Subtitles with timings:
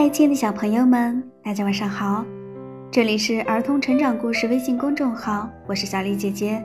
[0.00, 2.24] 嗨，亲爱的小朋友们，大家晚上好！
[2.90, 6.64] 这里是儿童成长故事微信公众号，我是小丽姐姐。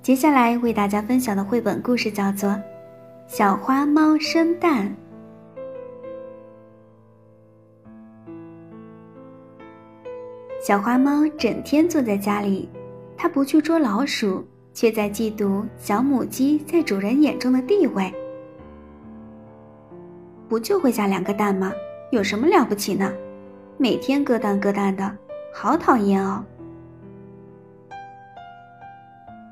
[0.00, 2.48] 接下来为大家分享的绘本故事叫做
[3.26, 4.96] 《小花猫生蛋》。
[10.62, 12.66] 小花猫整天坐在家里，
[13.14, 14.42] 它不去捉老鼠，
[14.72, 18.10] 却在嫉妒小母鸡在主人眼中的地位。
[20.48, 21.72] 不就会下两个蛋吗？
[22.10, 23.12] 有什么了不起呢？
[23.76, 25.16] 每天咯蛋咯蛋的，
[25.52, 26.44] 好讨厌哦！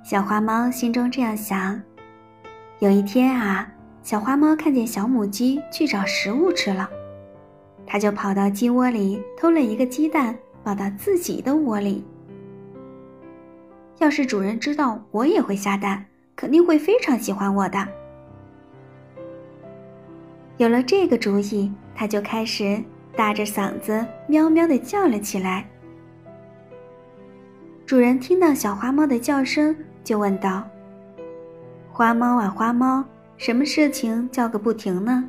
[0.05, 1.81] 小花猫心中这样想。
[2.79, 6.89] 有一天啊，小花猫看见小母鸡去找食物吃了，
[7.87, 12.05] 它就跑到鸡窝里偷了一个鸡蛋，抱到自己的窝里。
[13.99, 16.05] 要是主人知道我也会下蛋，
[16.37, 17.89] 肯定会非常喜欢我的。
[20.63, 22.81] 有了这个主意，他就开始
[23.17, 25.69] 大着嗓子喵喵地叫了起来。
[27.85, 30.63] 主人听到小花猫的叫声，就问道
[31.91, 33.05] ：“花猫啊，花猫，
[33.37, 35.29] 什么事情叫个不停呢？”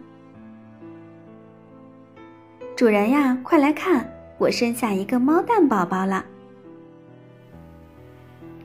[2.78, 6.23] 主人呀，快来看，我生下一个猫蛋宝宝了。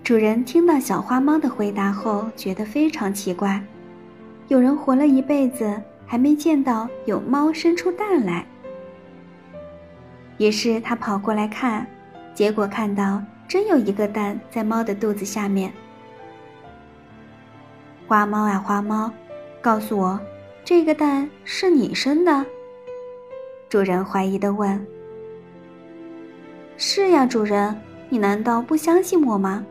[0.05, 3.59] 主人听到小花猫的回答后，觉得非常奇怪，
[4.49, 5.81] 有人活了一辈子。
[6.11, 8.47] 还没见到有猫生出蛋来，
[10.39, 11.87] 于是他跑过来看，
[12.33, 15.71] 结果看到真有一个蛋在猫的肚子下面。
[18.07, 19.13] 花猫啊花猫，
[19.61, 20.19] 告诉我，
[20.65, 22.47] 这个蛋是你生的？
[23.69, 24.87] 主人怀疑的问。
[26.79, 29.63] 是呀，主人，你难道不相信我吗？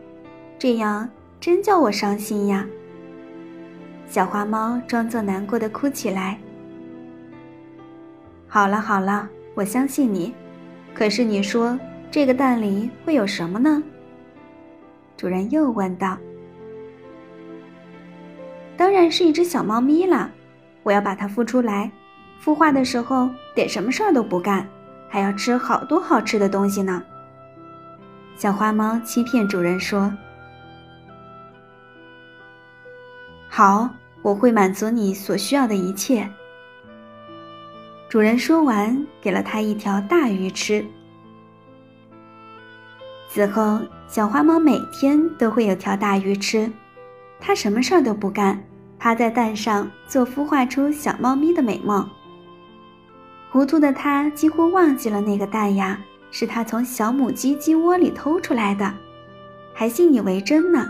[0.59, 2.67] 这样真叫我伤心呀。
[4.09, 6.39] 小花猫装作难过的哭起来。
[8.47, 10.33] 好了好了，我相信你。
[10.94, 11.77] 可是你说
[12.09, 13.83] 这个蛋里会有什么呢？
[15.17, 16.17] 主人又问道。
[18.77, 20.30] 当然是一只小猫咪啦！
[20.83, 21.92] 我要把它孵出来，
[22.42, 24.65] 孵化的时候得什么事儿都不干，
[25.09, 27.03] 还要吃好多好吃的东西呢。
[28.37, 30.11] 小花猫欺骗主人说。
[33.58, 33.90] 好，
[34.22, 36.30] 我会满足你所需要的一切。
[38.08, 40.86] 主人说完，给了他一条大鱼吃。
[43.28, 46.72] 此后，小花猫每天都会有条大鱼吃，
[47.40, 48.64] 它什么事儿都不干，
[49.00, 52.08] 趴在蛋上做孵化出小猫咪的美梦。
[53.50, 58.94] 糊涂的它几乎忘记了那个蛋呀，是它从小母鸡鸡窝里偷出来的，
[59.74, 60.88] 还信以为真呢。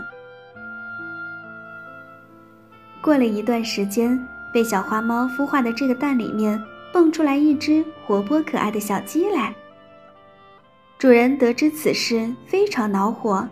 [3.08, 9.54] 过了一段时间，被小花猫孵化的这个蛋里面蹦出来一只活泼可爱的小鸡来。
[10.98, 13.48] 主人得知此事，非常恼火，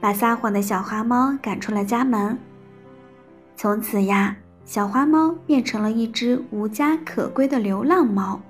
[0.00, 2.38] 把撒谎的小花猫赶出了家门。
[3.56, 8.40] 从此呀，小花猫变成了一只无家可归的流浪猫。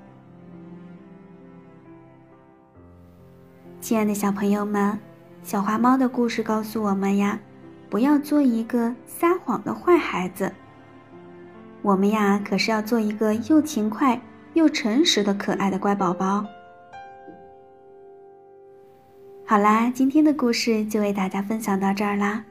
[3.80, 4.98] 亲爱的小朋友们，
[5.42, 7.40] 小花猫的故事告诉我们呀。
[7.88, 10.52] 不要做一个撒谎的坏孩子。
[11.82, 14.20] 我们呀，可是要做一个又勤快
[14.54, 16.46] 又诚实的可爱的乖宝宝。
[19.44, 22.44] 好啦，今天的故事就为大家分享到这儿啦。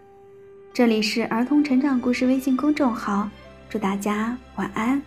[0.73, 3.29] 这里是儿童成长故事微信公众号，
[3.69, 5.01] 祝大家晚安。